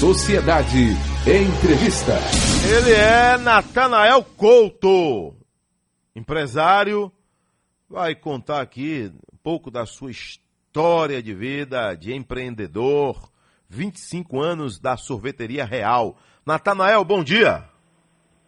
[0.00, 0.94] Sociedade
[1.26, 2.12] Entrevista.
[2.72, 5.34] Ele é Natanael Couto,
[6.14, 7.10] empresário,
[7.90, 13.28] vai contar aqui um pouco da sua história de vida de empreendedor,
[13.68, 16.16] 25 anos da sorveteria real.
[16.46, 17.64] Natanael, bom dia.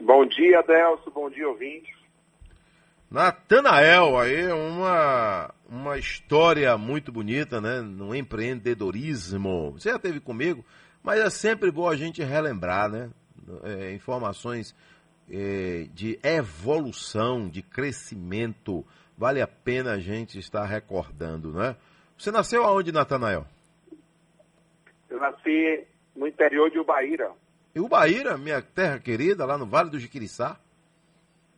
[0.00, 1.90] Bom dia, Adelso, bom dia, ouvintes.
[3.10, 7.80] Natanael, aí uma, uma história muito bonita, né?
[7.80, 9.72] No empreendedorismo.
[9.72, 10.64] Você já esteve comigo,
[11.02, 13.10] mas é sempre bom a gente relembrar, né?
[13.64, 14.74] É, informações
[15.28, 18.84] é, de evolução, de crescimento.
[19.16, 21.76] Vale a pena a gente estar recordando, né?
[22.16, 23.46] Você nasceu aonde, Natanael?
[25.08, 27.32] Eu nasci no interior de Ubaíra.
[27.74, 30.58] E Ubaíra, minha terra querida, lá no Vale do Jiquiriçá?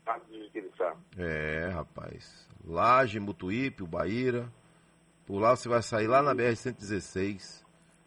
[0.05, 0.95] Vale do Jiquiriçá.
[1.19, 2.49] É, rapaz.
[2.65, 4.49] Laje, Mutuípe, Ubaíra.
[5.27, 7.65] Por lá você vai sair lá na BR-116.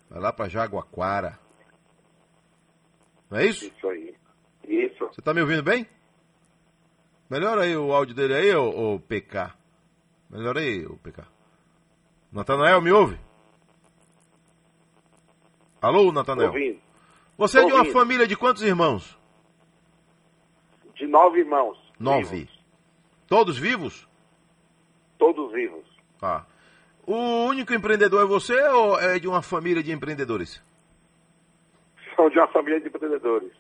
[0.10, 1.40] Vai lá para Jaguaquara.
[3.30, 3.66] Não é isso?
[3.66, 4.16] Isso aí.
[4.68, 5.06] Isso.
[5.08, 5.88] Você tá me ouvindo bem?
[7.30, 9.52] Melhora aí o áudio dele aí, ô, ô PK.
[10.30, 11.24] Melhora aí, ô PK.
[12.32, 13.20] Natanael, me ouve?
[15.82, 16.50] Alô, Natanael?
[16.50, 16.80] Ouvindo.
[17.38, 19.18] Você é de uma família de quantos irmãos?
[20.96, 21.78] De nove irmãos.
[22.00, 22.46] Nove.
[22.46, 22.66] Vivos.
[23.28, 24.08] Todos vivos?
[25.18, 25.86] Todos vivos.
[26.20, 26.46] Tá.
[27.06, 30.62] O único empreendedor é você ou é de uma família de empreendedores?
[32.16, 33.52] São de uma família de empreendedores.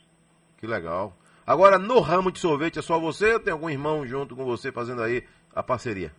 [0.58, 1.14] Que legal.
[1.46, 4.72] Agora, no ramo de sorvete, é só você ou tem algum irmão junto com você
[4.72, 6.12] fazendo aí a parceria?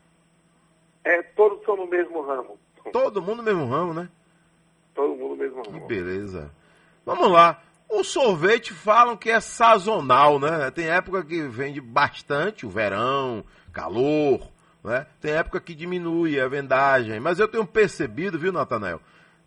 [1.05, 2.59] É, todos são no mesmo ramo.
[2.93, 4.09] Todo mundo no mesmo ramo, né?
[4.95, 5.87] Todo mundo no mesmo Que ramo.
[5.87, 6.51] beleza.
[7.05, 7.61] Vamos lá.
[7.89, 10.71] O sorvete falam que é sazonal, né?
[10.71, 14.49] Tem época que vende bastante, o verão, calor,
[14.87, 15.05] né?
[15.21, 17.19] Tem época que diminui a vendagem.
[17.19, 19.03] Mas eu tenho percebido, viu, Natanael,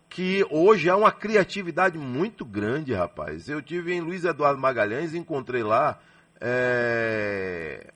[0.06, 3.48] que hoje há uma criatividade muito grande, rapaz.
[3.48, 5.98] Eu tive em Luiz Eduardo Magalhães encontrei lá
[6.38, 7.90] é,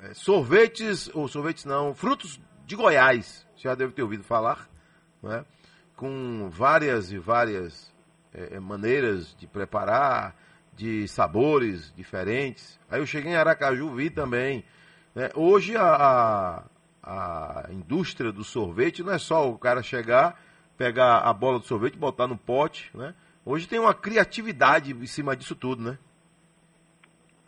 [0.00, 3.46] é, sorvetes, ou sorvetes não, frutos de Goiás.
[3.56, 4.68] Já deve ter ouvido falar,
[5.22, 5.44] né?
[5.94, 7.92] Com várias e várias
[8.34, 10.34] é, é, maneiras de preparar,
[10.74, 12.80] de sabores diferentes.
[12.90, 14.64] Aí eu cheguei em Aracaju, vi também.
[15.14, 15.30] né?
[15.36, 16.64] Hoje a,
[17.02, 20.40] a, indústria do sorvete não é só o cara chegar,
[20.76, 23.14] pegar a bola do sorvete, botar no pote, né?
[23.44, 25.98] Hoje tem uma criatividade em cima disso tudo, né?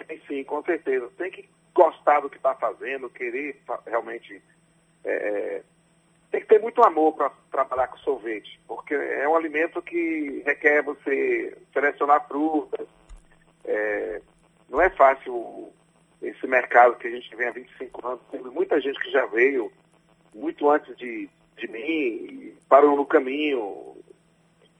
[0.06, 1.10] Tem sim, com certeza.
[1.18, 4.42] Tem que gostar do que está fazendo, querer realmente.
[5.04, 5.62] é,
[6.30, 10.82] tem que ter muito amor para trabalhar com sorvete, porque é um alimento que requer
[10.82, 12.88] você selecionar frutas.
[13.64, 14.22] É,
[14.70, 15.70] não é fácil
[16.22, 18.20] esse mercado que a gente vem há 25 anos.
[18.30, 19.72] Tem muita gente que já veio
[20.34, 23.96] muito antes de, de mim, parou no caminho,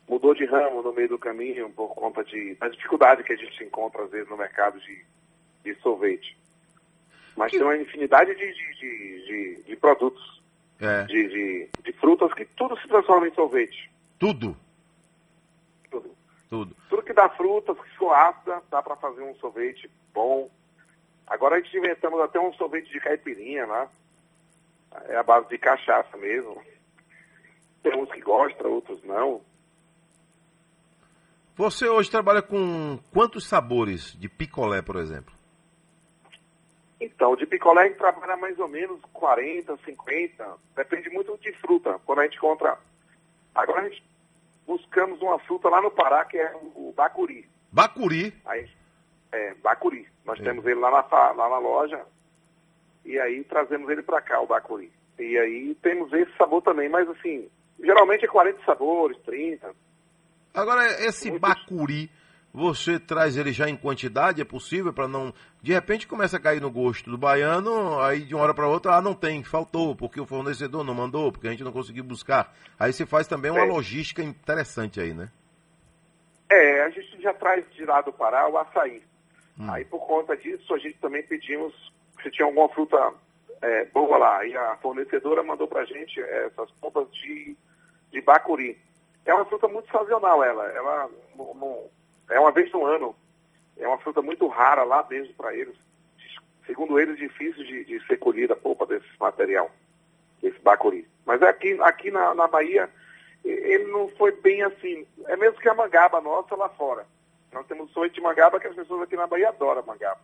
[0.09, 3.63] mudou de ramo no meio do caminho por conta de, da dificuldade que a gente
[3.65, 5.05] encontra às vezes no mercado de,
[5.65, 6.37] de sorvete.
[7.37, 10.43] Mas Que- tem uma infinidade de, de, de, de- produtos,
[10.81, 11.29] É, de,
[11.83, 13.91] de, frutas que tudo se transforma em sorvete.
[14.19, 14.57] tudo,
[15.91, 16.15] Tudo.
[16.49, 16.77] tudo.
[16.89, 20.51] Tudo que dá frutas, que for ácida, dá para fazer um sorvete bom.
[21.27, 23.89] Agora a gente inventamos até um sorvete de caipirinha, né?
[25.09, 26.61] É a base de cachaça mesmo.
[27.83, 29.41] Tem uns que gostam, outros não.
[31.57, 35.35] Você hoje trabalha com quantos sabores de picolé, por exemplo?
[37.01, 41.99] Então, de picolé a gente trabalha mais ou menos 40, 50, depende muito de fruta.
[42.07, 42.79] Quando a gente encontra.
[43.55, 44.03] Agora a gente
[44.67, 47.49] buscamos uma fruta lá no Pará, que é o o bacuri.
[47.71, 48.35] Bacuri.
[48.45, 48.69] Aí,
[49.33, 50.07] é, bacuri.
[50.25, 50.43] Nós É.
[50.43, 52.01] temos ele lá na, lá na loja
[53.05, 54.93] e aí trazemos ele para cá, o bacuri.
[55.19, 57.49] E aí temos esse sabor também, mas assim,
[57.83, 59.75] geralmente é 40 sabores, 30.
[60.55, 61.49] Agora, esse Muitos.
[61.49, 62.11] bacuri,
[62.53, 64.43] você traz ele já em quantidade?
[64.43, 65.33] É possível para não.
[65.63, 68.97] De repente começa a cair no gosto do baiano, aí de uma hora para outra,
[68.97, 72.55] ah, não tem, faltou, porque o fornecedor não mandou, porque a gente não conseguiu buscar.
[72.79, 73.65] Aí você faz também uma É.
[73.65, 75.31] logística interessante aí, né?
[76.51, 79.03] É, a gente já traz de lá do Pará o açaí.
[79.63, 79.71] Hum.
[79.71, 81.73] Aí por conta disso a gente também pedimos
[82.23, 83.13] se tinha alguma fruta
[83.61, 84.45] é, boa lá.
[84.45, 87.57] E a fornecedora mandou pra gente é, essas polpas de,
[88.11, 88.79] de bacuri.
[89.25, 90.67] É uma fruta muito sazonal ela.
[90.73, 91.91] Ela não- não-
[92.31, 93.15] é uma vez no ano.
[93.79, 95.75] É uma fruta muito rara lá mesmo para eles.
[96.67, 99.71] Segundo eles, difícil de, de ser colhida a polpa desse material,
[100.41, 101.09] desse bacuri.
[101.27, 102.89] Mas aqui, aqui na, na Bahia,
[103.45, 105.07] ele não foi bem assim.
[105.27, 107.05] É mesmo que a mangaba nossa lá fora.
[107.53, 110.21] Nós temos sorvete de mangaba que as pessoas aqui na Bahia adoram mangaba.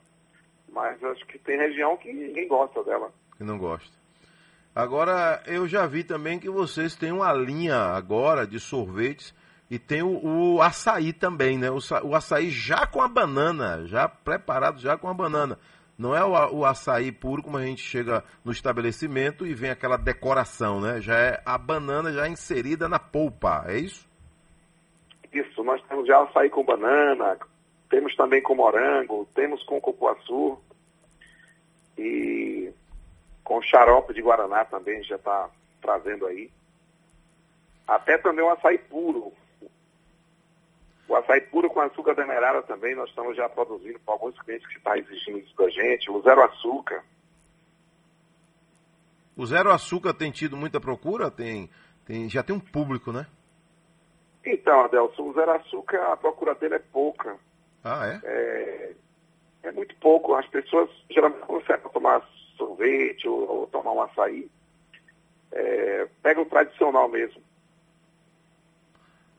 [0.71, 3.13] Mas acho que tem região que ninguém gosta dela.
[3.37, 3.97] Que não gosta.
[4.75, 9.35] Agora, eu já vi também que vocês têm uma linha agora de sorvetes
[9.71, 11.71] E tem o, o açaí também, né?
[11.71, 15.59] O, o, açaí já com a banana, já preparado já com a banana.
[15.99, 19.99] Não é o, o açaí puro como a gente chega no estabelecimento e vem aquela
[19.99, 21.01] decoração, né?
[21.01, 24.08] Já é a banana já inserida na polpa, é isso?
[25.41, 27.39] Isso, nós temos já açaí com banana,
[27.89, 30.59] temos também com morango, temos com cupuaçu
[31.97, 32.73] e
[33.43, 35.51] com xarope de Guaraná também já está
[35.81, 36.51] trazendo aí.
[37.87, 39.33] Até também o açaí puro,
[41.09, 44.77] o açaí puro com açúcar demerara também, nós estamos já produzindo para alguns clientes que
[44.77, 46.11] estão exigindo isso da gente.
[46.11, 47.03] O zero açúcar.
[49.35, 51.31] O zero açúcar tem tido muita procura?
[51.31, 51.71] Tem,
[52.05, 53.27] tem, já tem um público, né?
[54.45, 57.37] Então, Adelson, o zero açúcar, a procura dele é pouca.
[57.85, 58.21] Ah, é?
[58.25, 58.93] É,
[59.65, 60.35] é muito pouco.
[60.35, 62.23] As pessoas geralmente conseguem tomar
[62.57, 64.51] sorvete ou, ou tomar um açaí.
[65.53, 67.43] É, pega o tradicional mesmo.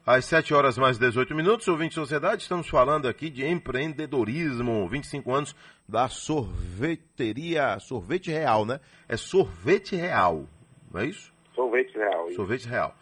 [0.06, 5.56] Às 7 horas mais 18 minutos, ouvinte Sociedade, estamos falando aqui de empreendedorismo, 25 anos
[5.88, 8.80] da sorveteria, sorvete real, né?
[9.08, 10.46] É sorvete real,
[10.92, 11.32] não é isso?
[11.54, 12.26] Sorvete real.
[12.26, 12.36] Isso.
[12.38, 12.96] Sorvete real.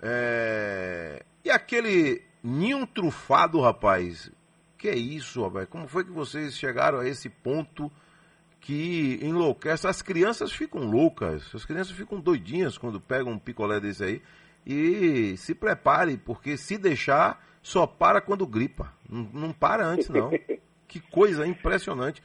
[0.00, 1.22] É...
[1.46, 4.32] E aquele ninho trufado, rapaz?
[4.76, 5.68] Que é isso, rapaz?
[5.68, 7.88] Como foi que vocês chegaram a esse ponto
[8.60, 9.86] que enlouquece?
[9.86, 14.22] As crianças ficam loucas, as crianças ficam doidinhas quando pegam um picolé desse aí.
[14.66, 18.92] E se prepare, porque se deixar, só para quando gripa.
[19.08, 20.32] Não, não para antes, não.
[20.88, 22.20] que coisa impressionante.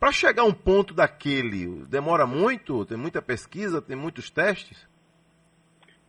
[0.00, 2.86] Para chegar a um ponto daquele, demora muito?
[2.86, 4.88] Tem muita pesquisa, tem muitos testes?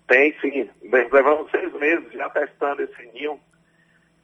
[0.07, 0.69] Tem sim.
[0.81, 3.39] Levamos seis meses já testando esse ninho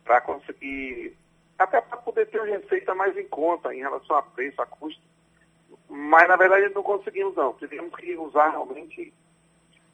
[0.03, 1.15] para conseguir.
[1.59, 5.01] Até para poder ter uma receita mais em conta em relação a preço, a custo.
[5.89, 7.53] Mas na verdade não conseguimos não.
[7.53, 9.13] Tivemos que usar realmente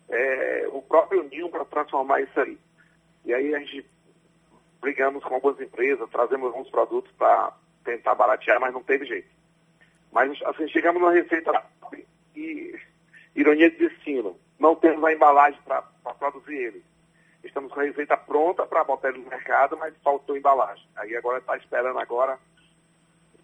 [0.09, 2.57] é, o próprio ninho para transformar isso aí.
[3.25, 3.85] E aí a gente
[4.79, 7.53] brigamos com algumas empresas, trazemos alguns produtos para
[7.83, 9.29] tentar baratear, mas não teve jeito.
[10.11, 11.63] Mas assim, chegamos numa receita
[12.35, 12.79] e
[13.35, 15.81] ironia de destino, não temos a embalagem para
[16.17, 16.85] produzir ele.
[17.43, 20.85] Estamos com a receita pronta para botar ele no mercado, mas faltou embalagem.
[20.97, 22.37] Aí agora está esperando agora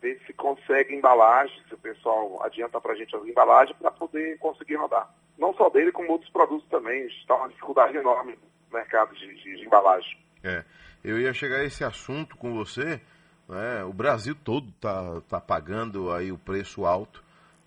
[0.01, 4.37] ver se consegue embalagem, se o pessoal adianta para a gente as embalagens para poder
[4.39, 7.05] conseguir rodar não só dele, como outros produtos também.
[7.07, 8.37] Está uma dificuldade enorme
[8.69, 10.17] no mercado de, de, de embalagem.
[10.43, 10.63] É,
[11.03, 13.01] eu ia chegar a esse assunto com você.
[13.47, 13.83] Né?
[13.83, 17.23] O Brasil todo está tá pagando aí o preço alto.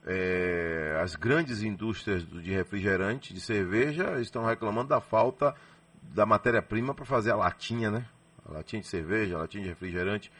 [0.08, 5.54] É, as grandes indústrias de refrigerante, de cerveja, estão reclamando da falta
[6.02, 8.06] da matéria-prima para fazer a latinha, né?
[8.48, 10.32] A latinha de cerveja, a latinha de refrigerante.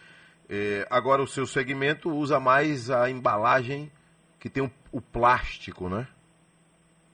[0.49, 3.93] É, agora o seu segmento usa mais a embalagem
[4.41, 6.09] que tem o, o plástico, né?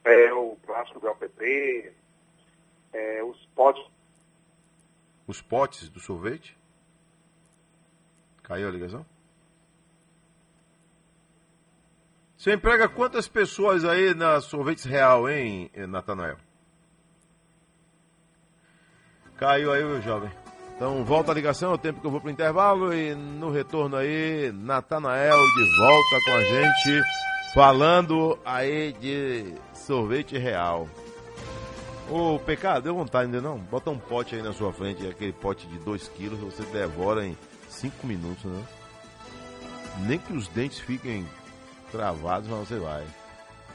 [0.04, 1.92] é, o plástico do LPP,
[2.92, 3.84] é, os potes.
[5.26, 6.56] Os potes do sorvete?
[8.42, 9.06] Caiu a ligação?
[12.44, 16.36] Você emprega quantas pessoas aí na Sorvetes Real, hein, Natanael?
[19.38, 20.30] Caiu aí, meu jovem.
[20.76, 23.96] Então volta a ligação, é o tempo que eu vou pro intervalo e no retorno
[23.96, 27.02] aí, Natanael de volta com a gente,
[27.54, 30.86] falando aí de sorvete real.
[32.10, 33.56] Ô, PK, deu vontade ainda não?
[33.56, 37.38] Bota um pote aí na sua frente, aquele pote de 2 quilos, você devora em
[37.70, 38.62] 5 minutos, né?
[40.00, 41.26] Nem que os dentes fiquem
[41.96, 43.04] travados, mas você vai.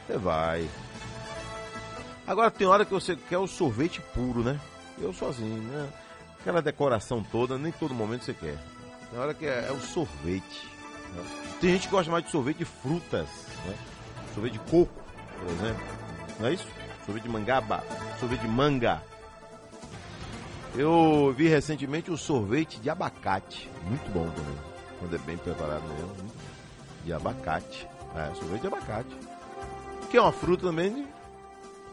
[0.05, 0.69] Você vai.
[2.27, 4.59] Agora tem hora que você quer o sorvete puro, né?
[4.99, 5.89] Eu sozinho, né?
[6.39, 8.57] Aquela decoração toda, nem todo momento você quer.
[9.09, 10.69] Tem hora que é, é o sorvete.
[11.15, 11.23] Né?
[11.59, 13.27] Tem gente que gosta mais de sorvete de frutas,
[13.65, 13.75] né?
[14.33, 14.93] Sorvete de coco,
[15.39, 15.99] por exemplo
[16.39, 16.65] não é isso?
[17.05, 17.83] Sorvete de mangaba,
[18.19, 19.01] sorvete de manga.
[20.75, 24.55] Eu vi recentemente o sorvete de abacate, muito bom também,
[24.99, 26.31] quando é bem preparado mesmo,
[27.03, 27.87] de abacate.
[28.15, 29.15] É, sorvete de abacate.
[30.09, 31.07] Que é uma fruta também,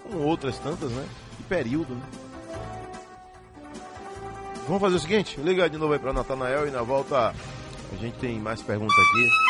[0.03, 1.07] como outras tantas, né?
[1.37, 2.03] De período, né?
[4.67, 7.33] Vamos fazer o seguinte, liga de novo aí para Natanael e na volta
[7.93, 9.47] a gente tem mais perguntas aqui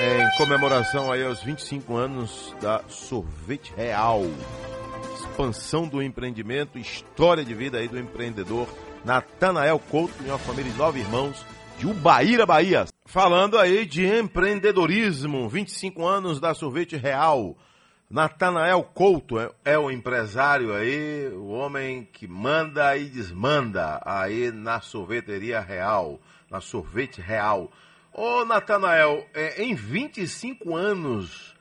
[0.00, 4.22] em comemoração aí aos 25 anos da Sorvete Real.
[5.16, 8.66] Expansão do empreendimento, história de vida aí do empreendedor
[9.04, 11.44] Natanael Couto e uma família de nove irmãos
[11.78, 12.86] de Ubaíra, Bahia.
[13.14, 17.56] Falando aí de empreendedorismo, 25 anos da Sorvete Real.
[18.10, 24.80] Natanael Couto é, é o empresário aí, o homem que manda e desmanda aí na
[24.80, 27.70] sorveteria real, na sorvete real.
[28.12, 31.54] Ô, Natanael, é, em 25 anos,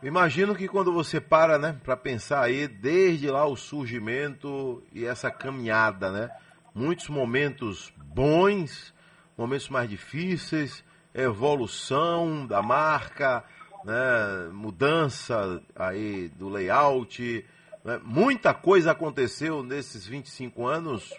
[0.00, 5.28] Imagino que quando você para, né, para pensar aí desde lá o surgimento e essa
[5.28, 6.30] caminhada, né,
[6.72, 8.94] muitos momentos bons,
[9.36, 10.84] momentos mais difíceis,
[11.14, 13.44] evolução da marca,
[13.84, 17.44] né, mudança aí do layout,
[17.84, 21.14] né, muita coisa aconteceu nesses 25 anos,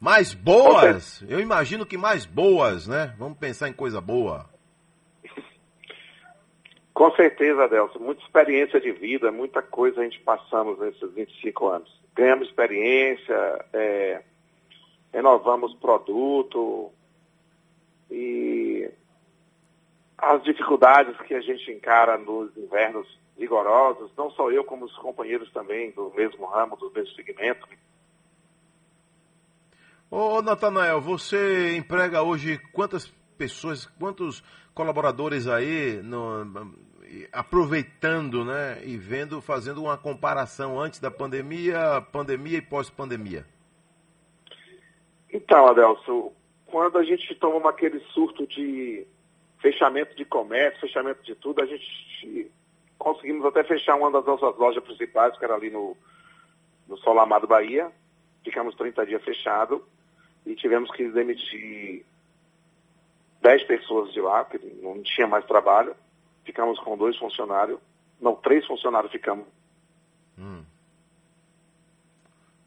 [0.00, 3.14] mais boas, eu imagino que mais boas, né?
[3.18, 4.44] Vamos pensar em coisa boa.
[6.92, 7.98] Com certeza, Adelson.
[7.98, 12.00] Muita experiência de vida, muita coisa a gente passamos nesses 25 anos.
[12.14, 14.22] Ganhamos experiência, é,
[15.12, 16.90] renovamos produto
[18.10, 18.90] e
[20.18, 23.06] as dificuldades que a gente encara nos invernos
[23.38, 27.66] rigorosos, não só eu, como os companheiros também do mesmo ramo, do mesmo segmento.
[30.10, 36.74] Ô, Natanael, você emprega hoje quantas pessoas, quantos colaboradores aí no,
[37.32, 43.44] aproveitando, né, e vendo, fazendo uma comparação antes da pandemia, pandemia e pós-pandemia?
[45.32, 46.32] Então, Adelso,
[46.66, 49.06] quando a gente toma aquele surto de
[49.58, 52.50] fechamento de comércio, fechamento de tudo, a gente
[52.98, 55.96] conseguimos até fechar uma das nossas lojas principais, que era ali no,
[56.88, 57.90] no Sol Amado Bahia.
[58.44, 59.84] Ficamos 30 dias fechado
[60.44, 62.04] e tivemos que demitir
[63.42, 65.94] 10 pessoas de lá, porque não tinha mais trabalho
[66.46, 67.78] ficamos com dois funcionários.
[68.20, 69.46] Não, três funcionários ficamos.
[70.38, 70.64] Hum.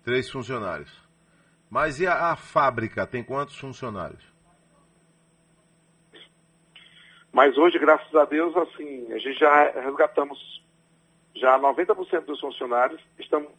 [0.04, 0.92] Três funcionários.
[1.70, 4.24] Mas e a, a, fábrica tem quantos funcionários?
[7.32, 10.64] Mas hoje, graças a Deus, assim, a gente já resgatamos
[11.36, 13.00] já 90% dos funcionários.
[13.20, 13.52] Estamos.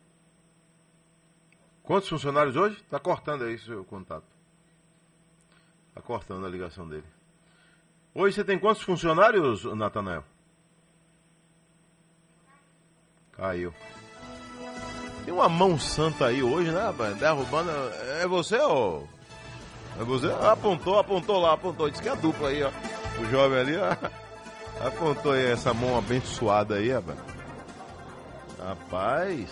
[1.83, 2.77] Quantos funcionários hoje?
[2.77, 4.27] Está cortando aí seu contato.
[5.89, 7.07] Está cortando a ligação dele.
[8.13, 10.25] Hoje você tem quantos funcionários, Natanael?
[13.33, 13.73] Caiu.
[15.31, 17.17] Tem uma mão santa aí hoje, né, rapaz?
[17.17, 17.71] Derrubando.
[18.21, 19.09] É você ou.
[19.97, 20.27] É você?
[20.27, 21.89] Apontou, apontou lá, apontou.
[21.89, 22.71] Diz que é a dupla aí, ó.
[23.21, 23.97] O jovem ali, ó.
[24.85, 27.19] Apontou aí essa mão abençoada aí, rapaz.
[28.59, 29.49] Rapaz.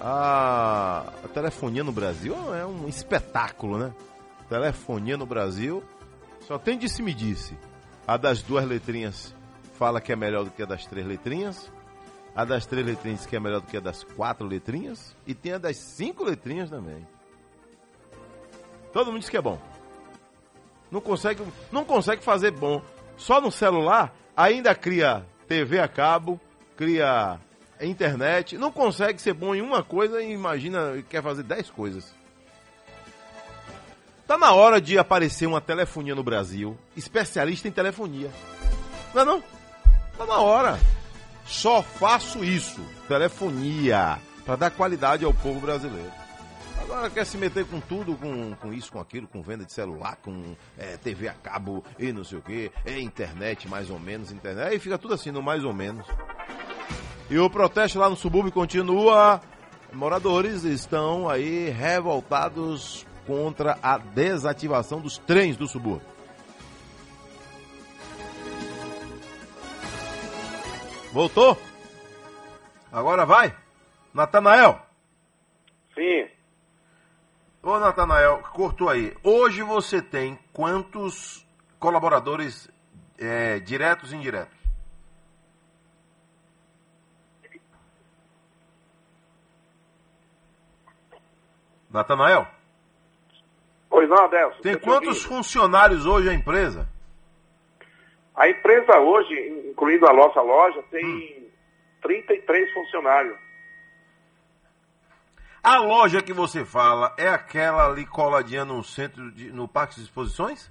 [0.00, 3.92] A, a telefonia no Brasil é um espetáculo, né?
[4.48, 5.84] Telefonia no Brasil
[6.40, 7.54] só tem disse-me-disse.
[7.54, 7.58] -disse.
[8.04, 9.32] A das duas letrinhas
[9.78, 11.70] fala que é melhor do que a das três letrinhas.
[12.34, 15.16] A das três letrinhas que é melhor do que a das quatro letrinhas.
[15.26, 17.06] E tem a das cinco letrinhas também.
[18.92, 19.60] Todo mundo diz que é bom.
[20.90, 22.82] Não consegue, não consegue fazer bom.
[23.16, 26.40] Só no celular ainda cria TV a cabo,
[26.76, 27.38] cria
[27.80, 28.56] internet.
[28.56, 32.14] Não consegue ser bom em uma coisa e imagina quer fazer dez coisas.
[34.26, 38.30] Tá na hora de aparecer uma telefonia no Brasil, especialista em telefonia.
[39.12, 39.42] Não é não?
[40.16, 40.78] Tá na hora.
[41.46, 46.12] Só faço isso, telefonia, para dar qualidade ao povo brasileiro.
[46.80, 50.16] Agora quer se meter com tudo, com, com isso, com aquilo, com venda de celular,
[50.16, 54.30] com é, TV a cabo e não sei o que, é internet mais ou menos,
[54.30, 56.06] internet, aí fica tudo assim, no mais ou menos.
[57.30, 59.40] E o protesto lá no subúrbio continua.
[59.92, 66.13] Moradores estão aí revoltados contra a desativação dos trens do subúrbio.
[71.14, 71.56] Voltou?
[72.90, 73.56] Agora vai?
[74.12, 74.84] Natanael?
[75.94, 76.28] Sim.
[77.62, 79.16] Ô Natanael, cortou aí.
[79.22, 81.46] Hoje você tem quantos
[81.78, 82.68] colaboradores
[83.16, 84.58] é, diretos e indiretos?
[91.88, 92.44] Natanael?
[93.88, 94.62] Pois não, Adelson.
[94.62, 96.92] Tem quantos funcionários hoje a empresa?
[98.34, 99.34] A empresa hoje,
[99.70, 101.48] incluindo a nossa loja, tem hum.
[102.02, 103.38] 33 funcionários.
[105.62, 110.02] A loja que você fala é aquela ali coladinha no centro, de, no Parque de
[110.02, 110.70] Exposições?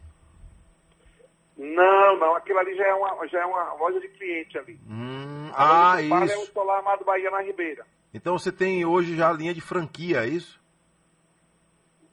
[1.57, 2.35] Não, não.
[2.35, 4.79] Aquilo ali já é uma, já é uma loja de cliente ali.
[4.87, 6.33] Hum, ah, isso.
[6.33, 7.85] é o Solar Amado Bahia na Ribeira.
[8.13, 10.61] Então você tem hoje já a linha de franquia, é isso?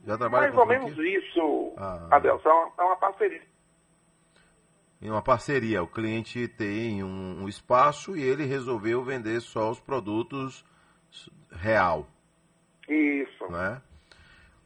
[0.06, 2.08] Já trabalha Mais ou menos isso, ah.
[2.12, 3.42] Adelson, é uma, é uma parceria.
[5.02, 9.80] Em uma parceria, o cliente tem um, um, espaço e ele resolveu vender só os
[9.80, 10.62] produtos
[11.50, 12.06] real.
[12.86, 13.50] Isso.
[13.50, 13.80] Né?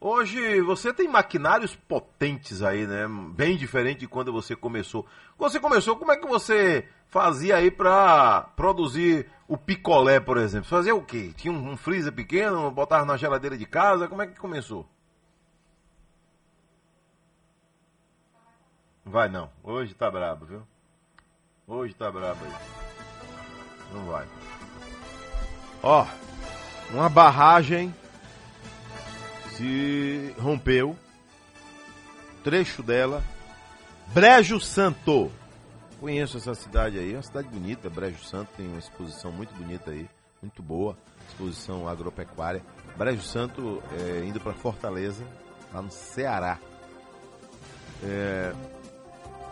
[0.00, 3.06] Hoje você tem maquinários potentes aí, né?
[3.32, 5.06] Bem diferente de quando você começou.
[5.38, 10.68] Quando você começou, como é que você fazia aí para produzir o picolé, por exemplo?
[10.68, 11.32] Fazia o quê?
[11.36, 14.08] Tinha um, um freezer pequeno, botava na geladeira de casa?
[14.08, 14.84] Como é que começou?
[19.04, 19.50] Vai não.
[19.62, 20.62] Hoje tá brabo, viu?
[21.66, 22.52] Hoje tá brabo aí.
[23.92, 24.26] Não vai.
[25.82, 26.06] Ó,
[26.90, 27.94] uma barragem
[29.50, 30.96] se rompeu,
[32.42, 33.22] trecho dela,
[34.12, 35.30] Brejo Santo.
[36.00, 39.90] Conheço essa cidade aí, é uma cidade bonita, Brejo Santo tem uma exposição muito bonita
[39.90, 40.08] aí,
[40.42, 40.96] muito boa,
[41.28, 42.62] exposição agropecuária.
[42.96, 45.24] Brejo Santo é, indo para Fortaleza,
[45.72, 46.58] lá no Ceará.
[48.02, 48.52] É,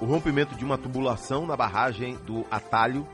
[0.00, 3.06] o rompimento de uma tubulação na barragem do Atalho,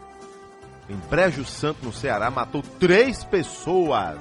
[0.88, 4.18] em Brejo Santo, no Ceará, matou três pessoas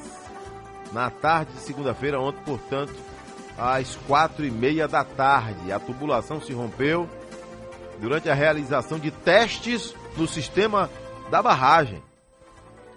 [0.92, 2.94] na tarde de segunda-feira, ontem, portanto,
[3.58, 5.72] às quatro e meia da tarde.
[5.72, 7.10] A tubulação se rompeu
[8.00, 10.90] durante a realização de testes no sistema
[11.30, 12.02] da barragem.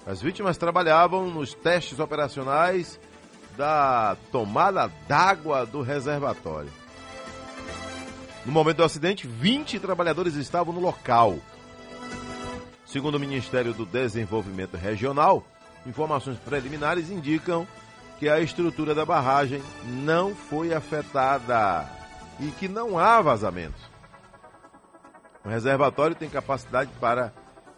[0.07, 2.99] As vítimas trabalhavam nos testes operacionais
[3.57, 6.80] da tomada d'água do reservatório.
[8.51, 11.39] No momento do acidente, 20 trabalhadores estavam no local.
[12.85, 15.47] Segundo o Ministério do Desenvolvimento Regional,
[15.87, 17.65] informações preliminares indicam
[18.19, 19.63] que a estrutura da barragem
[20.03, 21.89] não foi afetada
[22.41, 23.81] e que não há vazamentos.
[25.45, 27.33] O reservatório tem capacidade para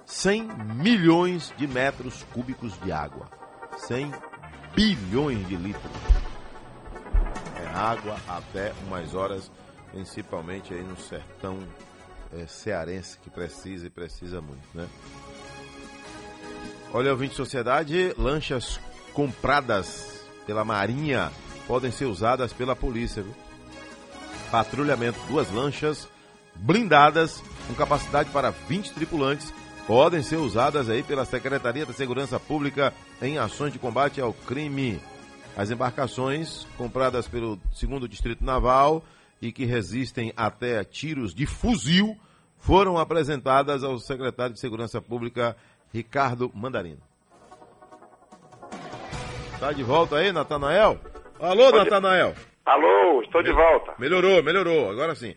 [0.07, 3.29] 100 milhões de metros cúbicos de água.
[3.77, 4.11] 100
[4.75, 5.93] bilhões de litros.
[7.63, 9.51] É água até umas horas,
[9.93, 11.59] principalmente aí no sertão
[12.33, 14.89] é, cearense, que precisa e precisa muito, né?
[16.93, 18.81] Olha, ouvinte sociedade, lanchas
[19.15, 21.31] compradas pela Marinha
[21.67, 23.35] podem ser usadas pela polícia, viu?
[24.51, 26.09] Patrulhamento, duas lanchas
[26.55, 29.53] blindadas com capacidade para 20 tripulantes
[29.87, 35.01] podem ser usadas aí pela Secretaria da Segurança Pública em ações de combate ao crime.
[35.57, 39.03] As embarcações compradas pelo segundo Distrito Naval
[39.43, 42.17] e que resistem até tiros de fuzil
[42.57, 45.57] foram apresentadas ao secretário de Segurança Pública
[45.93, 47.03] Ricardo Mandarino.
[49.59, 51.01] Tá de volta aí, Natanael?
[51.41, 51.79] Alô, Pode...
[51.79, 52.35] Natanael?
[52.65, 53.95] Alô, estou de volta.
[53.99, 55.35] Melhorou, melhorou, agora sim.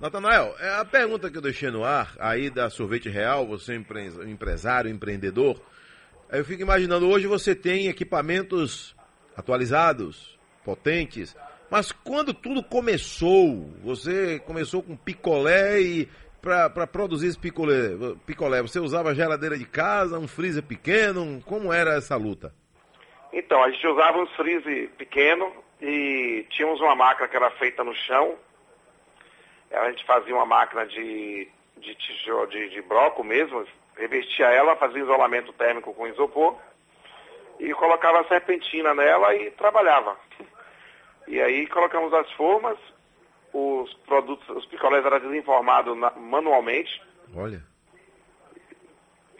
[0.00, 4.30] Natanael, é a pergunta que eu deixei no ar, aí da Sorvete Real, você é
[4.30, 5.60] empresário, empreendedor,
[6.30, 8.94] eu fico imaginando, hoje você tem equipamentos
[9.36, 11.34] atualizados, potentes,
[11.70, 16.08] mas quando tudo começou, você começou com picolé e
[16.40, 17.90] para produzir esse picolé,
[18.24, 22.54] picolé, você usava geladeira de casa, um freezer pequeno, como era essa luta?
[23.32, 27.94] Então, a gente usava um freezer pequeno e tínhamos uma máquina que era feita no
[27.94, 28.36] chão.
[29.70, 35.02] A gente fazia uma máquina de, de tijolo, de, de broco mesmo, revestia ela, fazia
[35.02, 36.56] isolamento térmico com isopor
[37.58, 40.16] e colocava serpentina nela e trabalhava.
[41.28, 42.78] E aí colocamos as formas,
[43.52, 47.00] os produtos, os picolés eram desenformados manualmente.
[47.36, 47.62] Olha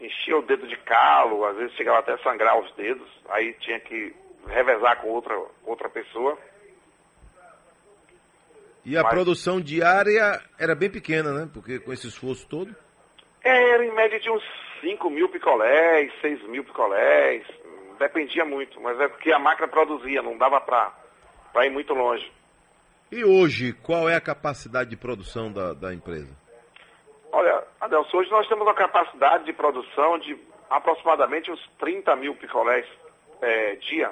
[0.01, 3.81] enchia o dedo de calo, às vezes chegava até a sangrar os dedos, aí tinha
[3.81, 4.15] que
[4.47, 6.39] revezar com outra, outra pessoa.
[8.85, 11.51] E a Mas, produção diária era bem pequena, né?
[11.53, 12.75] Porque com esse esforço todo?
[13.43, 14.43] É, era em média de uns
[14.81, 17.45] 5 mil picolés, 6 mil picolés,
[17.99, 20.93] dependia muito, mas é porque a máquina produzia, não dava para
[21.57, 22.31] ir muito longe.
[23.11, 26.37] E hoje, qual é a capacidade de produção da, da empresa?
[27.33, 30.37] Olha, Adelson, hoje nós temos uma capacidade de produção de
[30.69, 32.87] aproximadamente uns 30 mil picolés
[33.41, 34.11] é, dia,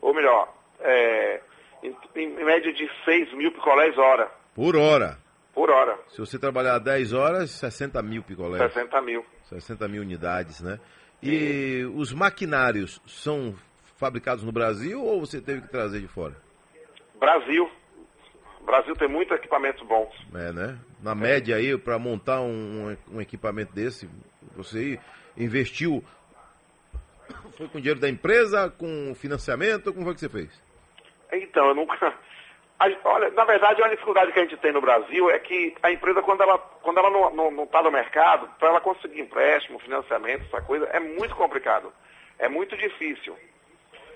[0.00, 1.40] ou melhor, é,
[1.82, 4.30] em, em, média de 6 mil picolés hora.
[4.54, 5.18] Por hora?
[5.54, 5.98] Por hora.
[6.08, 8.72] Se você trabalhar 10 horas, 60 mil picolés.
[8.72, 9.24] 60 mil.
[9.44, 10.80] 60 mil unidades, né?
[11.22, 13.54] E, e os maquinários são
[13.96, 16.43] fabricados no Brasil ou você teve que trazer de fora?
[17.24, 17.70] Brasil.
[18.60, 20.14] O Brasil tem muitos equipamentos bons.
[20.34, 20.78] É, né?
[21.02, 24.08] Na média aí, para montar um, um, equipamento desse,
[24.56, 24.98] você
[25.36, 26.04] investiu.
[27.56, 29.92] Foi com dinheiro da empresa, com financiamento?
[29.92, 30.62] Como foi que você fez?
[31.32, 32.14] Então, eu nunca.
[33.04, 36.20] Olha, na verdade, a dificuldade que a gente tem no Brasil é que a empresa,
[36.20, 40.84] quando ela, quando ela não está no mercado, para ela conseguir empréstimo, financiamento, essa coisa,
[40.86, 41.92] é muito complicado.
[42.38, 43.36] É muito difícil.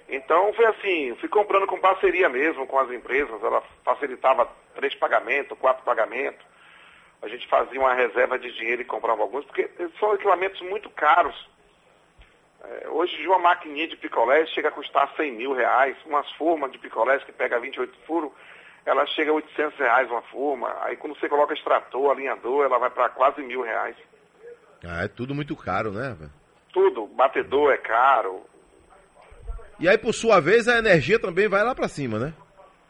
[0.09, 5.59] Então foi assim, fui comprando com parceria mesmo com as empresas, ela facilitava três pagamentos,
[5.59, 6.45] quatro pagamentos.
[7.21, 9.69] A gente fazia uma reserva de dinheiro e comprava alguns, porque
[9.99, 11.37] são equipamentos muito caros.
[12.65, 16.79] É, hoje uma maquininha de picolé chega a custar 100 mil reais, umas formas de
[16.79, 18.33] picolés que pega 28 furos,
[18.87, 20.75] ela chega a 800 reais uma forma.
[20.85, 23.97] Aí quando você coloca extrator, alinhador, ela vai para quase mil reais.
[24.85, 26.17] Ah, é tudo muito caro, né?
[26.73, 28.45] Tudo, batedor é caro,
[29.79, 32.33] e aí, por sua vez, a energia também vai lá para cima, né?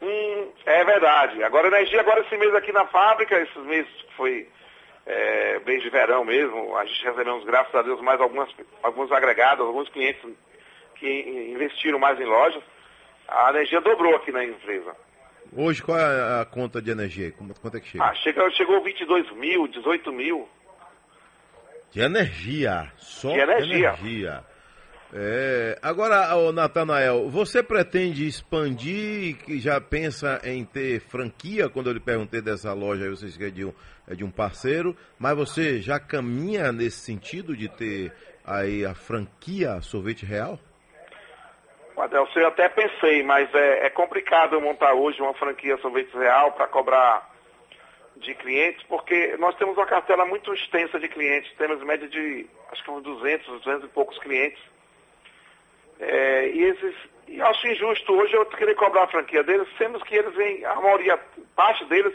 [0.01, 1.43] Hum, é verdade.
[1.43, 4.47] Agora, a energia, agora esse mês aqui na fábrica, esses meses foi
[5.05, 8.49] é, mês de verão mesmo, a gente recebemos, graças a Deus, mais algumas,
[8.83, 10.21] alguns agregados, alguns clientes
[10.95, 12.61] que investiram mais em lojas.
[13.27, 14.95] A energia dobrou aqui na empresa.
[15.55, 17.31] Hoje, qual é a conta de energia?
[17.31, 18.03] Quanto é que chega?
[18.03, 20.47] Ah, chega, chegou 22 mil, 18 mil.
[21.91, 23.89] De energia, só de energia.
[23.89, 24.43] energia.
[25.11, 31.67] É, agora, ô, Natanael, você pretende expandir, que já pensa em ter franquia?
[31.67, 33.73] Quando eu lhe perguntei dessa loja, aí você disse que é de, um,
[34.07, 38.13] é de um parceiro, mas você já caminha nesse sentido de ter
[38.45, 40.59] aí a franquia Sorvete Real?
[41.97, 46.67] Adelson, eu até pensei, mas é, é complicado montar hoje uma franquia Sorvete Real para
[46.67, 47.29] cobrar
[48.15, 52.83] de clientes, porque nós temos uma cartela muito extensa de clientes, temos média de, acho
[52.83, 54.59] que uns 200, 200 e poucos clientes.
[55.99, 56.95] É, e esses,
[57.27, 60.75] e acho injusto hoje eu querer cobrar a franquia deles, sendo que eles vêm, a
[60.75, 61.19] maioria,
[61.55, 62.13] parte deles,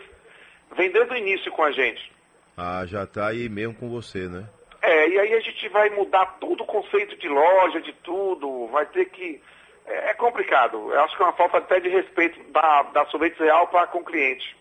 [0.75, 2.13] vem desde o início com a gente.
[2.57, 4.49] Ah, já está aí mesmo com você, né?
[4.81, 8.87] É, e aí a gente vai mudar todo o conceito de loja, de tudo, vai
[8.87, 9.41] ter que...
[9.87, 13.39] É, é complicado, eu acho que é uma falta até de respeito da, da Sorvete
[13.39, 14.57] Real para com o cliente.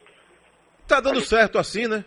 [0.88, 1.30] Tá dando gente...
[1.30, 2.04] certo assim, né?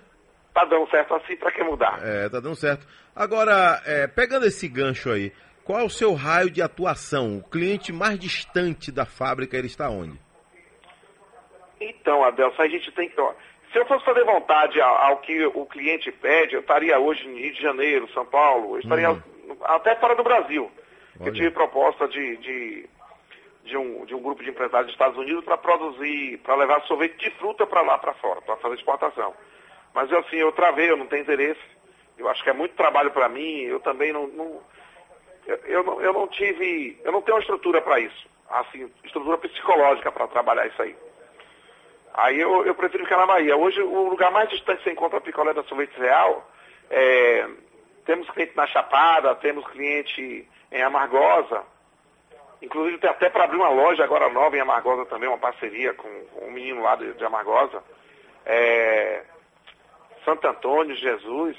[0.53, 1.99] Tá dando certo assim, para que mudar?
[2.03, 2.87] É, tá dando certo.
[3.15, 5.33] Agora, é, pegando esse gancho aí,
[5.67, 7.39] qual é o seu raio de atuação?
[7.39, 10.17] O cliente mais distante da fábrica, ele está onde?
[11.81, 13.17] Então, Adelson, a gente tem que...
[13.73, 17.41] Se eu fosse fazer vontade ao, ao, que o cliente pede, eu estaria hoje em
[17.41, 19.21] Rio de Janeiro, São Paulo, eu estaria hum.
[19.65, 20.71] até fora do Brasil.
[21.19, 21.29] Olha.
[21.29, 22.89] Eu tive proposta de, de,
[23.65, 27.19] de, um, de um grupo de empresários dos Estados Unidos para produzir, para levar sorvete
[27.19, 29.35] de fruta para lá, para fora, para fazer exportação.
[29.93, 31.61] Mas eu, assim, eu travei, eu não tenho interesse.
[32.17, 34.61] Eu acho que é muito trabalho para mim, eu também não, não
[35.47, 40.11] eu, não, eu não tive, eu não tenho uma estrutura para isso, assim, estrutura psicológica
[40.11, 40.97] para trabalhar isso aí.
[42.15, 43.57] Aí eu, eu prefiro ficar na Bahia.
[43.57, 46.51] Hoje o lugar mais distante que você encontra a picolé da sorvete real,
[46.91, 47.47] é,
[48.07, 51.63] temos cliente na Chapada, temos cliente em Amargosa,
[52.63, 56.09] inclusive tem até para abrir uma loja agora nova em Amargosa também, uma parceria com,
[56.33, 57.83] com um menino lá de, de Amargosa.
[58.47, 59.25] É,
[60.25, 61.57] Santo Antônio, Jesus.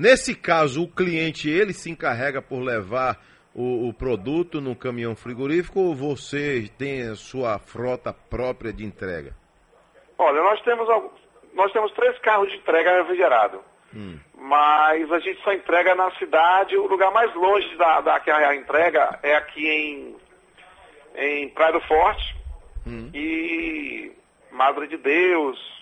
[0.00, 3.18] Nesse caso, o cliente ele se encarrega por levar
[3.54, 9.36] o, o, produto no caminhão frigorífico ou você tem a sua frota própria de entrega?
[10.16, 10.88] Olha, nós temos,
[11.52, 13.60] nós temos três carros de entrega refrigerado.
[13.94, 14.18] Hum.
[14.38, 18.56] Mas a gente só entrega na cidade, o lugar mais longe da, da que a
[18.56, 20.16] entrega é aqui em,
[21.14, 22.36] em Praia do Forte
[22.86, 23.10] hum.
[23.12, 24.12] e
[24.50, 25.79] Madre de Deus,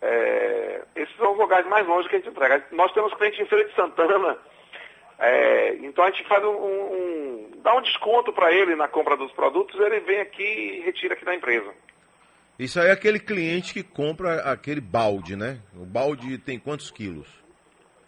[0.00, 2.64] é, esses são os lugares mais longe que a gente entrega.
[2.72, 4.38] Nós temos cliente em Feira de Santana,
[5.18, 9.32] é, então a gente faz um, um dá um desconto para ele na compra dos
[9.32, 11.72] produtos, ele vem aqui e retira aqui da empresa.
[12.58, 15.58] Isso aí é aquele cliente que compra aquele balde, né?
[15.74, 17.28] O balde tem quantos quilos?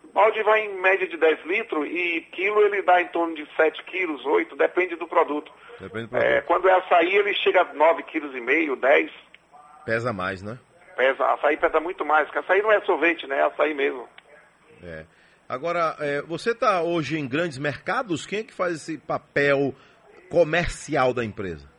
[0.05, 3.47] O balde vai em média de 10 litros e quilo ele dá em torno de
[3.57, 5.53] 7 quilos, 8, depende do produto.
[5.79, 6.27] Depende do produto.
[6.27, 9.11] É, quando é açaí ele chega a 9 quilos e meio, 10.
[9.85, 10.59] Pesa mais, né?
[10.99, 13.39] Pesa, açaí pesa muito mais, porque açaí não é sorvete, né?
[13.39, 14.09] É açaí mesmo.
[14.83, 15.05] É.
[15.49, 18.27] Agora, é, você está hoje em grandes mercados?
[18.27, 19.73] Quem é que faz esse papel
[20.29, 21.71] comercial da empresa?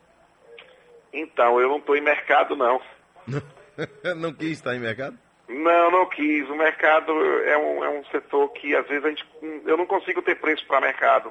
[1.12, 2.80] Então, eu não estou em mercado, não.
[4.16, 5.18] não quis estar em mercado?
[5.46, 6.48] Não, não quis.
[6.48, 7.12] O mercado
[7.44, 9.26] é um, é um setor que, às vezes, a gente,
[9.66, 11.30] eu não consigo ter preço para mercado.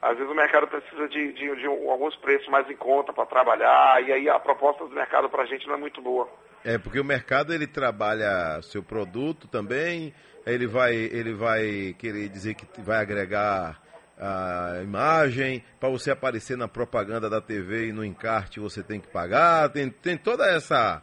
[0.00, 4.02] Às vezes o mercado precisa de, de, de alguns preços mais em conta para trabalhar,
[4.02, 6.26] e aí a proposta do mercado para a gente não é muito boa.
[6.64, 10.12] É, porque o mercado ele trabalha seu produto também,
[10.46, 13.80] ele vai, ele vai querer dizer que vai agregar
[14.18, 19.08] a imagem, para você aparecer na propaganda da TV e no encarte você tem que
[19.08, 21.02] pagar, tem, tem toda essa,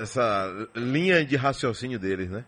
[0.00, 2.44] essa linha de raciocínio deles, né?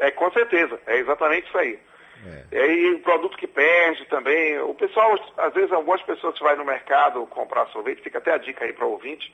[0.00, 1.78] É, com certeza, é exatamente isso aí.
[2.26, 2.44] É.
[2.52, 4.58] E aí, o produto que perde também.
[4.60, 8.38] O pessoal, às vezes, algumas pessoas que vai no mercado comprar sorvete, fica até a
[8.38, 9.32] dica aí para o ouvinte,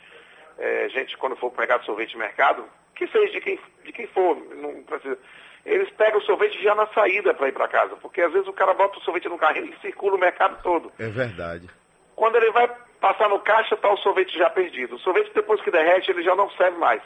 [0.59, 4.37] é, gente, quando for pegar sorvete no mercado, que seja de quem, de quem for,
[4.57, 5.19] não precisa.
[5.65, 8.53] Eles pegam o sorvete já na saída para ir para casa, porque às vezes o
[8.53, 10.93] cara bota o sorvete no carrinho e circula o mercado todo.
[10.99, 11.69] É verdade.
[12.17, 12.69] Quando ele vai
[13.01, 14.97] passar no caixa, está o sorvete já perdido.
[14.97, 17.03] O sorvete, depois que derrete, ele já não serve mais.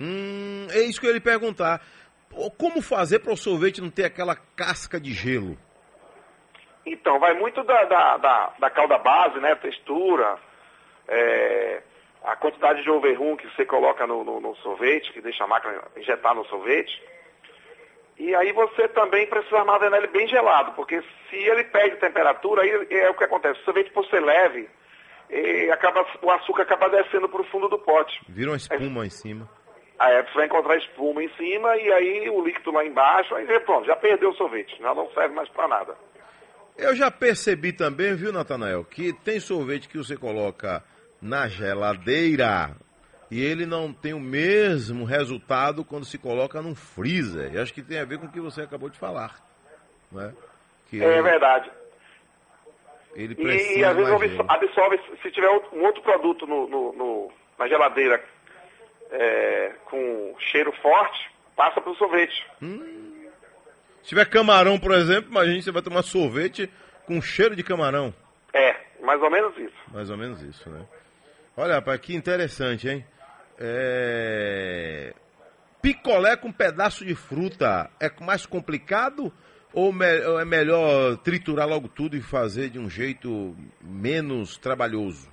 [0.00, 1.80] Hum, é isso que eu ia lhe perguntar.
[2.58, 5.56] Como fazer para o sorvete não ter aquela casca de gelo?
[6.84, 9.54] Então, vai muito da, da, da, da calda base, né?
[9.56, 10.38] Textura,
[11.08, 11.82] é,
[12.26, 15.80] a quantidade de overrun que você coloca no, no, no, sorvete, que deixa a máquina
[15.96, 17.00] injetar no sorvete.
[18.18, 22.86] E aí você também precisa armazenar ele bem gelado, porque se ele perde temperatura, aí
[22.90, 23.60] é o que acontece.
[23.60, 24.68] O sorvete, por ser leve,
[25.72, 28.20] acaba, o açúcar acaba descendo para o fundo do pote.
[28.28, 29.48] Vira uma espuma é, em cima.
[29.96, 33.86] Aí você vai encontrar espuma em cima e aí o líquido lá embaixo, aí pronto,
[33.86, 35.96] já perdeu o sorvete, já não serve mais para nada.
[36.76, 40.82] Eu já percebi também, viu, Natanael, que tem sorvete que você coloca
[41.26, 42.76] na geladeira
[43.30, 47.52] e ele não tem o mesmo resultado quando se coloca num freezer.
[47.52, 49.34] E acho que tem a ver com o que você acabou de falar.
[50.12, 50.32] Né?
[50.88, 51.70] Que é ele, verdade.
[53.14, 57.32] Ele e, e às vezes absorve, absorve, se tiver um outro produto no, no, no
[57.58, 58.22] na geladeira
[59.10, 62.46] é, com cheiro forte, passa para o sorvete.
[62.62, 63.26] Hum.
[64.02, 66.70] Se tiver camarão, por exemplo, imagine você vai tomar sorvete
[67.06, 68.14] com cheiro de camarão.
[68.52, 69.76] É, mais ou menos isso.
[69.92, 70.86] Mais ou menos isso, né?
[71.56, 73.04] Olha, rapaz, que interessante, hein?
[73.58, 75.14] É...
[75.80, 79.32] Picolé com pedaço de fruta é mais complicado
[79.72, 79.90] ou,
[80.40, 85.30] é melhor triturar logo tudo e fazer de um jeito menos trabalhoso?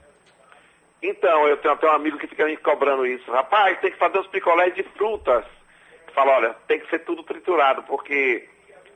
[1.01, 3.29] Então, eu tenho até um amigo que fica me cobrando isso.
[3.31, 5.45] Rapaz, tem que fazer os picolés de frutas.
[6.13, 8.47] Fala, olha, tem que ser tudo triturado, porque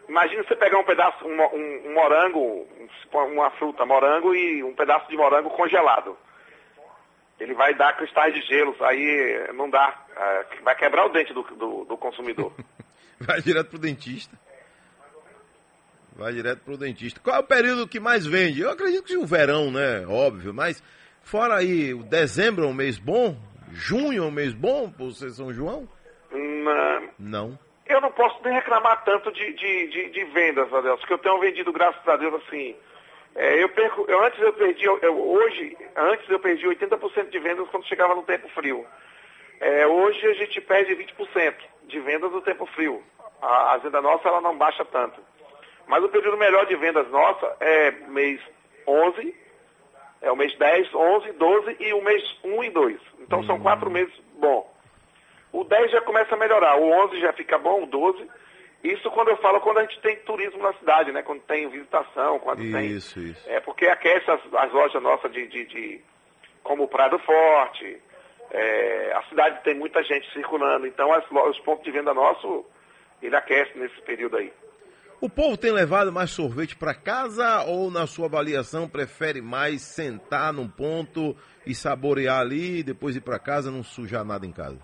[0.08, 2.66] Imagina você pegar um pedaço, um, um, um morango,
[3.12, 6.18] uma fruta, morango e um pedaço de morango congelado.
[7.40, 11.44] Ele vai dar cristais de gelo, aí não dá, é, vai quebrar o dente do,
[11.44, 12.52] do, do consumidor.
[13.20, 14.38] vai direto pro dentista.
[16.16, 17.20] Vai direto pro dentista.
[17.20, 18.62] Qual é o período que mais vende?
[18.62, 20.06] Eu acredito que o verão, né?
[20.08, 20.84] Óbvio, mas
[21.22, 23.38] fora aí, o dezembro é um mês bom?
[23.72, 25.88] Junho é um mês bom por ser São João?
[26.32, 27.10] Não.
[27.20, 31.18] Não eu não posso nem reclamar tanto de, de, de, de vendas, Adelson, que eu
[31.18, 32.76] tenho vendido, graças a Deus, assim.
[33.38, 37.70] É, eu perco, eu, antes eu perdi, eu, hoje, antes eu perdi 80% de vendas
[37.70, 38.84] quando chegava no tempo frio.
[39.60, 43.04] É, hoje a gente perde 20% de vendas no tempo frio.
[43.40, 45.22] A, a venda nossa ela não baixa tanto.
[45.86, 48.42] Mas o período melhor de vendas nossa é mês
[48.88, 49.36] 11,
[50.24, 53.00] é o mês 10, 11, 12 e o mês 1 e 2.
[53.20, 53.62] Então são hum.
[53.62, 54.68] quatro meses bom.
[55.54, 58.28] O 10 já começa a melhorar, o 11 já fica bom, o 12.
[58.94, 61.22] Isso quando eu falo quando a gente tem turismo na cidade, né?
[61.22, 62.88] Quando tem visitação, quando isso, tem.
[62.88, 63.50] Isso, isso.
[63.50, 66.02] É porque aquece as, as lojas nossas de, de, de,
[66.64, 68.02] como Prado Forte.
[68.50, 72.66] É, a cidade tem muita gente circulando, então as, os pontos de venda nosso
[73.22, 74.54] ele aquece nesse período aí.
[75.20, 80.54] O povo tem levado mais sorvete para casa ou, na sua avaliação, prefere mais sentar
[80.54, 84.80] num ponto e saborear ali e depois ir para casa não sujar nada em casa?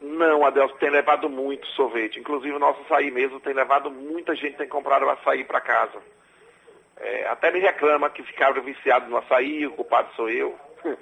[0.00, 2.20] Não, Adelso, tem levado muito sorvete.
[2.20, 6.00] Inclusive o nosso açaí mesmo tem levado muita gente tem comprado o açaí para casa.
[6.98, 10.58] É, até me reclama que ficaram viciados no açaí, o culpado sou eu.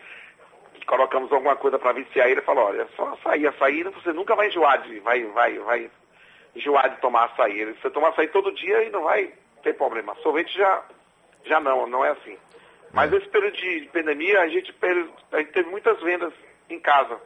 [0.87, 4.49] Colocamos alguma coisa para viciar ele e falou, olha, só açaí, açaí você nunca vai
[4.49, 5.91] enjoar de, vai, vai, vai
[6.55, 7.65] enjoar de tomar açaí.
[7.65, 10.15] Você toma açaí todo dia e não vai ter problema.
[10.17, 10.83] Sorvete já,
[11.45, 12.37] já não, não é assim.
[12.93, 13.17] Mas é.
[13.17, 14.75] nesse período de pandemia a gente,
[15.33, 16.33] a gente teve muitas vendas
[16.71, 17.19] em casa.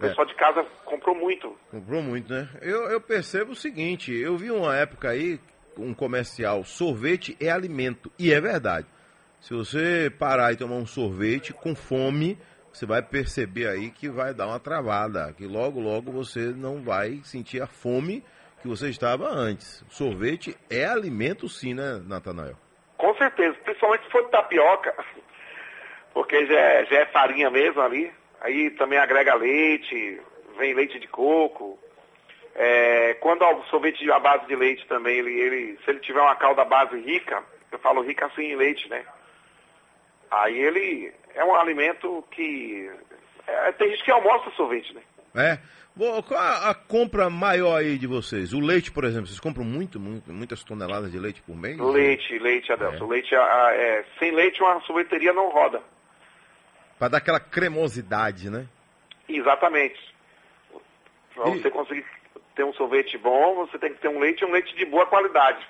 [0.00, 0.30] O pessoal é.
[0.30, 1.54] de casa comprou muito.
[1.70, 2.48] Comprou muito, né?
[2.62, 5.38] Eu, eu percebo o seguinte, eu vi uma época aí,
[5.76, 8.10] um comercial, sorvete é alimento.
[8.18, 8.86] E é verdade.
[9.40, 12.38] Se você parar e tomar um sorvete com fome,
[12.72, 17.20] você vai perceber aí que vai dar uma travada, que logo, logo você não vai
[17.22, 18.24] sentir a fome
[18.62, 19.84] que você estava antes.
[19.90, 22.56] Sorvete é alimento sim, né, Natanael?
[22.96, 24.94] Com certeza, principalmente se for tapioca,
[26.14, 28.10] porque já é, já é farinha mesmo ali.
[28.40, 30.20] Aí também agrega leite,
[30.58, 31.78] vem leite de coco.
[32.54, 36.36] É, quando o sorvete à base de leite também, ele, ele, se ele tiver uma
[36.36, 39.04] calda base rica, eu falo rica assim em leite, né?
[40.30, 42.90] Aí ele é um alimento que.
[43.46, 45.02] É, tem gente que almoça sorvete, né?
[45.34, 45.58] É.
[45.96, 48.52] Qual a, a, compra maior aí de vocês?
[48.52, 51.78] O leite, por exemplo, vocês compram muito, muito muitas toneladas de leite por mês?
[51.78, 53.04] Leite, leite, Adelson.
[53.04, 53.08] É.
[53.08, 55.82] Leite, é, sem leite uma sorveteria não roda.
[57.00, 58.68] Para dar aquela cremosidade, né?
[59.26, 59.98] Exatamente.
[61.34, 61.58] Para e...
[61.58, 62.04] você conseguir
[62.54, 65.06] ter um sorvete bom, você tem que ter um leite e um leite de boa
[65.06, 65.66] qualidade.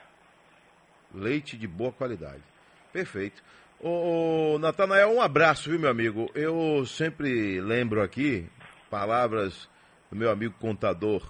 [1.14, 2.42] Leite de boa qualidade.
[2.92, 3.40] Perfeito.
[3.78, 6.28] Ô, Natanael, um abraço, viu, meu amigo?
[6.34, 8.50] Eu sempre lembro aqui
[8.90, 9.70] palavras
[10.10, 11.22] do meu amigo contador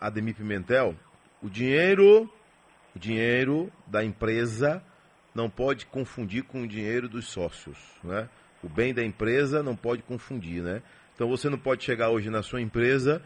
[0.00, 0.94] Ademir Pimentel.
[1.42, 2.32] O dinheiro,
[2.94, 4.80] o dinheiro da empresa
[5.34, 8.28] não pode confundir com o dinheiro dos sócios, né?
[8.66, 10.82] O bem da empresa não pode confundir, né?
[11.14, 13.22] Então você não pode chegar hoje na sua empresa,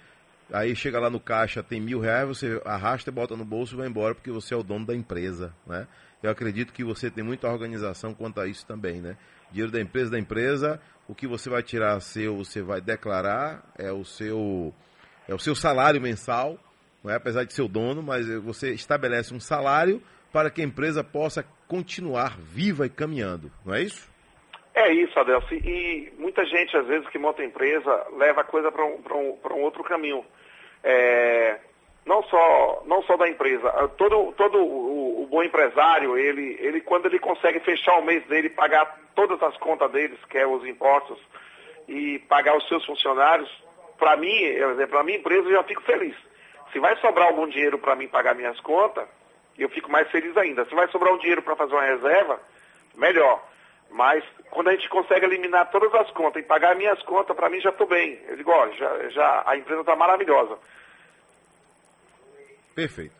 [0.53, 3.88] aí chega lá no caixa, tem mil reais, você arrasta, bota no bolso e vai
[3.88, 5.88] embora porque você é o dono da empresa, né?
[6.22, 9.16] Eu acredito que você tem muita organização quanto a isso também, né?
[9.50, 13.90] Dinheiro da empresa da empresa, o que você vai tirar seu, você vai declarar, é
[13.90, 14.74] o seu
[15.26, 16.59] é o seu salário mensal,
[17.03, 17.14] não é?
[17.14, 21.44] apesar de ser o dono, mas você estabelece um salário para que a empresa possa
[21.66, 24.11] continuar viva e caminhando, não é isso?
[24.74, 25.52] É isso, Adelso.
[25.52, 29.62] E muita gente, às vezes, que monta empresa, leva a coisa para um, um, um
[29.62, 30.24] outro caminho.
[30.83, 31.59] É,
[32.06, 33.70] não, só, não só da empresa.
[33.98, 38.48] Todo, todo o, o, bom empresário, ele, ele, quando ele consegue fechar o mês dele,
[38.48, 41.18] pagar todas as contas deles, que é os impostos,
[41.88, 43.50] e pagar os seus funcionários,
[43.98, 44.35] para mim,
[44.88, 46.16] para a minha empresa, eu já fico feliz.
[46.72, 49.06] Se vai sobrar algum dinheiro para mim pagar minhas contas,
[49.59, 50.64] eu fico mais feliz ainda.
[50.64, 52.40] Se vai sobrar um dinheiro para fazer uma reserva,
[52.94, 53.42] melhor.
[53.90, 57.61] Mas quando a gente consegue eliminar todas as contas e pagar minhas contas, para mim
[57.61, 58.20] já estou bem.
[58.29, 60.57] Eu digo, ó, já, já, a empresa está maravilhosa.
[62.74, 63.14] Perfeito.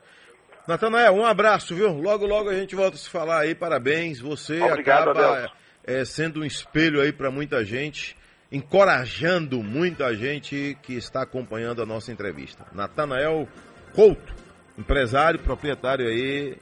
[0.67, 1.93] Natanael, um abraço, viu?
[1.93, 3.55] Logo, logo a gente volta a se falar aí.
[3.55, 4.21] Parabéns.
[4.21, 5.53] Você Obrigado, acaba
[5.85, 8.17] é, sendo um espelho aí para muita gente,
[8.53, 12.67] encorajando muita gente que está acompanhando a nossa entrevista.
[12.73, 13.49] Natanael
[13.95, 14.33] Couto,
[14.79, 16.57] empresário, proprietário aí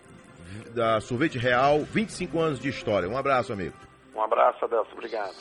[0.74, 3.08] da Sorvete Real, 25 anos de história.
[3.08, 3.87] Um abraço, amigo.
[4.18, 4.90] Um abraço, Adelso.
[4.94, 5.36] Obrigado.